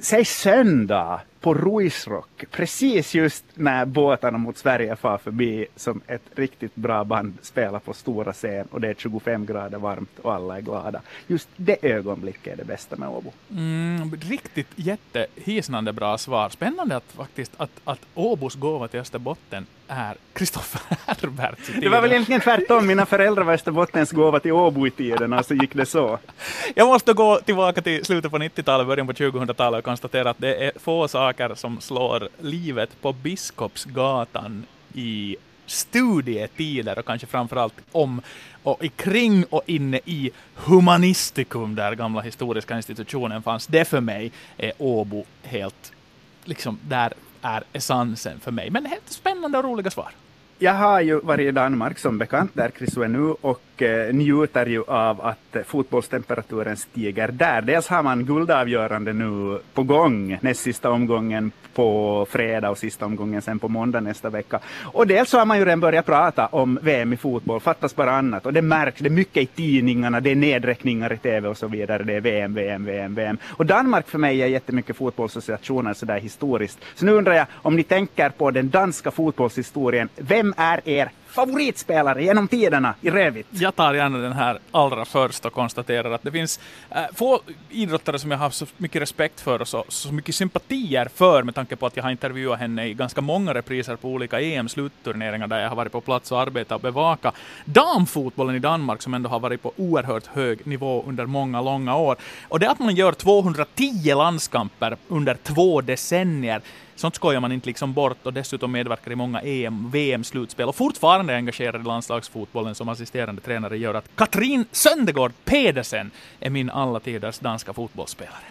[0.00, 6.74] Säg söndag på Ruisrock, precis just när båtarna mot Sverige far förbi som ett riktigt
[6.74, 10.60] bra band spelar på stora scen och det är 25 grader varmt och alla är
[10.60, 11.00] glada.
[11.26, 13.32] Just det ögonblicket är det bästa med Åbo.
[13.50, 16.48] Mm, riktigt jättehisnande bra svar.
[16.48, 21.58] Spännande att faktiskt att, att Åbos gåva till Österbotten är Kristoffer Herbert.
[21.80, 22.86] Det var väl egentligen tvärtom.
[22.86, 26.18] Mina föräldrar var Österbottens gåva till Åbo i tiden och så gick det så.
[26.74, 30.64] Jag måste gå tillbaka till slutet på 90-talet, början på 2000-talet och konstatera att det
[30.64, 38.22] är få saker som slår livet på Biskopsgatan i studietider och kanske framförallt om
[38.62, 43.66] och kring och inne i Humanistikum där gamla historiska institutionen fanns.
[43.66, 45.92] Det för mig är Åbo helt,
[46.44, 47.12] liksom där
[47.44, 48.70] är essensen för mig.
[48.70, 50.10] Men helt spännande och roliga svar.
[50.58, 54.66] Jag har ju varit i Danmark som bekant, där Chris är nu, och Eh, njuter
[54.66, 57.62] ju av att fotbollstemperaturen stiger där.
[57.62, 63.42] Dels har man guldavgörande nu på gång, näst sista omgången på fredag och sista omgången
[63.42, 64.60] sen på måndag nästa vecka.
[64.82, 68.16] Och dels så har man ju redan börjat prata om VM i fotboll, fattas bara
[68.16, 68.46] annat.
[68.46, 71.66] Och det märks, det är mycket i tidningarna, det är nedräkningar i TV och så
[71.66, 72.02] vidare.
[72.02, 73.38] Det är VM, VM, VM, VM.
[73.50, 76.78] Och Danmark för mig är jättemycket fotbollsassociationer sådär historiskt.
[76.94, 82.24] Så nu undrar jag om ni tänker på den danska fotbollshistorien, vem är er favoritspelare
[82.24, 83.46] genom tiderna i Revit?
[83.50, 88.18] Jag tar gärna den här allra först och konstaterar att det finns äh, få idrottare
[88.18, 91.76] som jag har så mycket respekt för och så, så mycket sympatier för med tanke
[91.76, 95.68] på att jag har intervjuat henne i ganska många repriser på olika EM-slutturneringar där jag
[95.68, 97.34] har varit på plats och arbetat och bevakat.
[97.64, 102.16] damfotbollen i Danmark som ändå har varit på oerhört hög nivå under många, långa år.
[102.48, 106.62] Och det att man gör 210 landskamper under två decennier
[106.96, 111.32] Sånt skojar man inte liksom bort och dessutom medverkar i många EM, VM-slutspel och fortfarande
[111.32, 117.00] är engagerad i landslagsfotbollen som assisterande tränare gör att Katrin Söndegård Pedersen är min alla
[117.00, 118.44] tiders danska fotbollsspelare.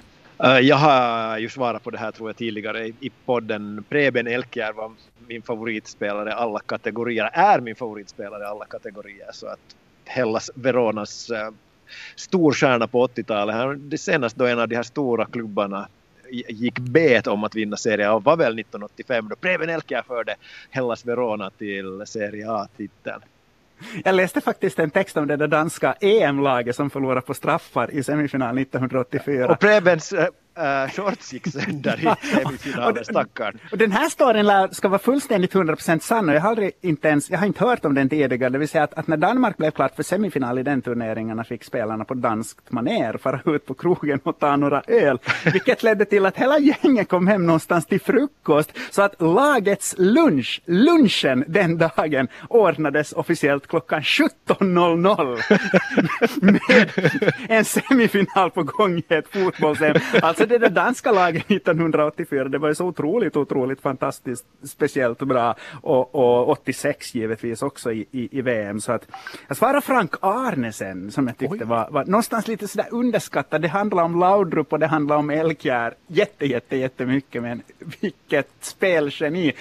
[0.44, 3.86] Eh, jag har ju svarat på det här tror jag tidigare i podden.
[3.90, 4.92] Preben Elkjär var
[5.28, 9.30] min favoritspelare alla kategorier, är min favoritspelare alla kategorier.
[9.34, 9.76] Så att
[10.06, 11.50] Hellas Veronas eh,
[12.16, 13.80] storstjärna på 80-talet.
[13.92, 15.88] Det senast då en av de här stora klubbarna
[16.34, 20.36] gick bet om att vinna Serie A var väl 1985 då Preben Elkjær förde
[20.70, 23.22] Hellas Verona till Serie A-titeln.
[24.04, 28.04] Jag läste faktiskt en text om det där danska EM-laget som förlorade på straffar i
[28.04, 29.52] semifinal 1984.
[29.52, 30.14] Och Prebens
[30.60, 33.60] uh, shorts gick sönder i semifinalen, stackarn.
[33.72, 37.30] Och den här storyn ska vara fullständigt 100% sann och jag har aldrig inte ens,
[37.30, 38.50] jag har inte hört om den tidigare.
[38.50, 41.64] Det vill säga att, att när Danmark blev klart för semifinal i den turneringen fick
[41.64, 45.20] spelarna på danskt maner fara ut på krogen och ta några öl.
[45.54, 48.78] Vilket ledde till att hela gänget kom hem någonstans till frukost.
[48.92, 55.40] Så att lagets lunch, lunchen den dagen ordnades officiellt klockan 17.00.
[56.42, 56.90] med
[57.50, 59.80] en semifinal på gång i ett fotbolls
[60.22, 65.20] Alltså alltså det där danska laget 1984, det var ju så otroligt, otroligt fantastiskt speciellt
[65.20, 65.56] bra.
[65.82, 68.82] Och, och 86 givetvis också i, i, i, VM.
[68.82, 69.08] Så att
[69.48, 73.62] jag svarar Frank Arnesen som jag tyckte var, var någonstans lite sådär underskattad.
[73.62, 77.42] Det handlar om Laudrup och det handlar om Elkjär jätte, jätte, jättemycket.
[77.42, 77.62] Men
[78.02, 79.54] vilket spelgeni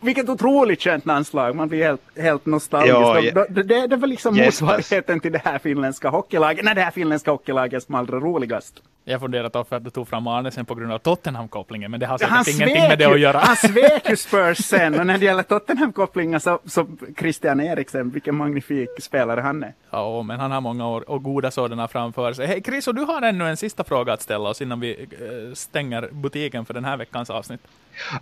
[0.00, 2.94] vilket otroligt känt landslag, man blir helt, helt nostalgisk.
[2.94, 3.46] Ja, ja.
[3.48, 6.90] Det, det, det var liksom yes, motsvarigheten till det här finländska hockeylaget, nej det här
[6.90, 8.82] finländska hockeylaget som allra roligast.
[9.04, 12.18] Jag funderar på att du tog fram Arnesen på grund av Tottenham-kopplingen, men det har
[12.18, 13.38] säkert han ingenting med det att göra.
[13.38, 16.86] Han svek ju Spurs sen, och när det gäller Tottenham-kopplingen så, så
[17.18, 19.74] Christian Eriksen, vilken magnifik spelare han är.
[19.90, 22.46] Ja, men han har många år och goda sådana framför sig.
[22.46, 25.54] Hej Chris, och du har ännu en sista fråga att ställa oss innan vi äh,
[25.54, 27.60] stänger butiken för den här veckans avsnitt.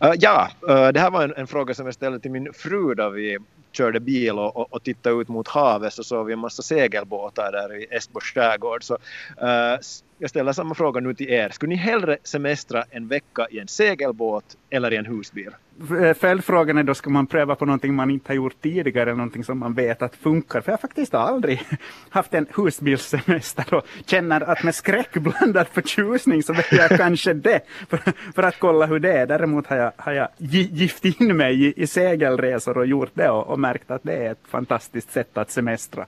[0.05, 2.95] Uh, ja, uh, det här var en, en, fråga som jag ställde till min fru
[2.95, 3.39] där vi
[3.73, 7.53] körde bil och, och, och tittade ut mot havet så såg vi en massa segelbåtar
[7.53, 8.85] där i Estbos skärgård.
[8.85, 9.79] Så, uh,
[10.18, 11.48] jag ställer samma fråga nu till er.
[11.48, 15.50] Skulle ni hellre semestra en vecka i en segelbåt eller i en husbil?
[16.00, 19.16] Eh, följdfrågan är då, ska man pröva på någonting man inte har gjort tidigare, eller
[19.16, 20.61] någonting som man vet att funkar?
[20.61, 21.62] För jag har faktiskt aldrig
[22.11, 27.98] haft en husbilssemester och känner att med skräckblandad förtjusning så väljer jag kanske det, för,
[28.33, 29.26] för, att kolla hur det är.
[29.26, 33.46] Däremot har jag, har jag gift in mig i, i segelresor och gjort det och,
[33.46, 36.07] och märkt att det är ett fantastiskt sätt att semestra.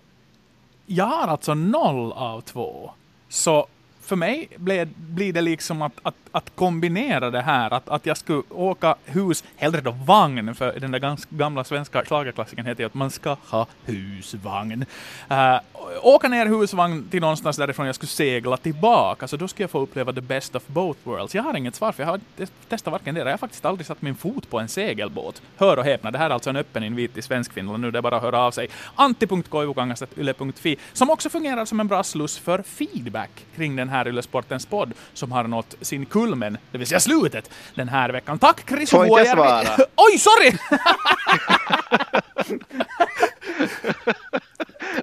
[0.86, 2.90] Jag har alltså noll av två.
[3.28, 3.66] Så
[4.08, 8.16] för mig blir, blir det liksom att, att, att kombinera det här, att, att jag
[8.16, 12.94] skulle åka hus, hellre då vagn, för den där gamla svenska schlagerklassikern heter ju att
[12.94, 14.84] man ska ha husvagn.
[15.30, 15.60] Uh,
[16.02, 19.80] åka ner husvagn till någonstans därifrån jag skulle segla tillbaka, så då skulle jag få
[19.80, 21.34] uppleva the best of both worlds.
[21.34, 22.20] Jag har inget svar, för jag har
[22.68, 23.20] testat varken det.
[23.20, 25.42] Jag har faktiskt aldrig satt min fot på en segelbåt.
[25.56, 28.02] Hör och häpna, det här är alltså en öppen invit till Svenskfinland nu, det är
[28.02, 28.68] bara att höra av sig.
[28.94, 34.92] antti.koivukangas.yle.fi, som också fungerar som en bra sluss för feedback kring den här Yle-sportens podd,
[35.14, 38.38] som har nått sin kulmen, det vill säga slutet, den här veckan.
[38.38, 39.76] Tack Chris Får inte svara.
[39.96, 40.52] Oj, sorry!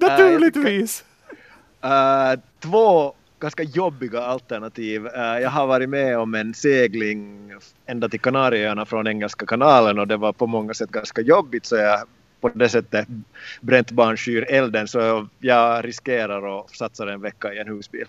[0.00, 1.04] Naturligtvis.
[1.84, 5.06] Uh, två ganska jobbiga alternativ.
[5.06, 7.52] Uh, jag har varit med om en segling
[7.86, 11.76] ända till Kanarieöarna från Engelska kanalen och det var på många sätt ganska jobbigt så
[11.76, 12.00] jag
[12.40, 13.08] på det sättet
[13.60, 18.06] bränt barn skyr elden så jag riskerar att satsa en vecka i en husbil.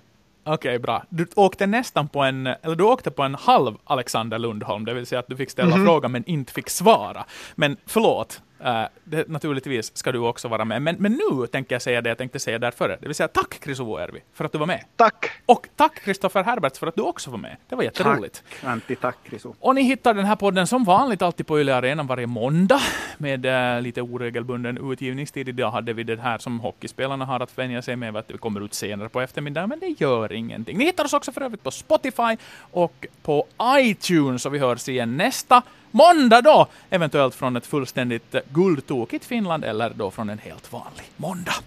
[0.47, 1.03] Okej, okay, bra.
[1.10, 5.05] Du åkte nästan på en, eller du åkte på en halv Alexander Lundholm, det vill
[5.05, 5.86] säga att du fick ställa mm -hmm.
[5.86, 7.25] frågan men inte fick svara.
[7.55, 10.82] Men förlåt, Uh, det, naturligtvis ska du också vara med.
[10.82, 12.98] Men, men nu tänker jag säga det jag tänkte säga därför.
[13.02, 14.84] Det vill säga tack Chris Ovuervi för att du var med.
[14.96, 15.32] Tack!
[15.46, 17.58] Och tack Kristoffer Herberts för att du också var med.
[17.70, 18.43] Det var jätteroligt.
[18.62, 21.76] Tack Antti, tack Chris Och ni hittar den här podden som vanligt alltid på Yle
[21.76, 22.82] Arenan varje måndag
[23.17, 25.50] med uh, lite oregelbunden utgivningstid.
[25.50, 28.65] Idag hade vi det här som hockeyspelarna har att vänja sig med, att det kommer
[28.65, 30.78] ut senare på eftermiddagen, men det gör ingenting.
[30.78, 32.38] Ni hittar oss också för övrigt på Spotify
[32.72, 38.41] och på iTunes och vi hörs igen nästa måndag då, eventuellt från ett fullständigt eh,
[38.54, 41.63] guldtokigt Finland eller då från en helt vanlig måndag.